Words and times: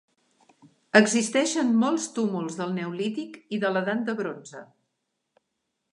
Existeixen 0.99 1.69
molts 1.83 2.07
túmuls 2.17 2.57
del 2.61 2.73
Neolític 2.79 3.39
i 3.59 3.61
de 3.65 3.73
l'Edat 3.77 4.05
de 4.11 4.17
Bronze. 4.23 4.65